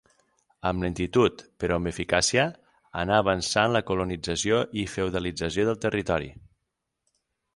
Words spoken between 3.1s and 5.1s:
avançant la colonització i